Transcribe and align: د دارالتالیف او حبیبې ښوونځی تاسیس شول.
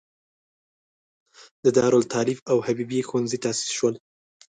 د 1.63 1.65
دارالتالیف 1.77 2.39
او 2.51 2.57
حبیبې 2.65 2.99
ښوونځی 3.07 3.37
تاسیس 3.45 3.69
شول. 3.77 3.95